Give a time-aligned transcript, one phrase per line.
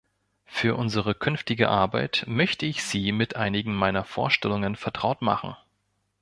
[0.45, 5.55] Für unsere künftige Arbeit möchte ich Sie mit einigen meiner Vorstellungen vertraut machen.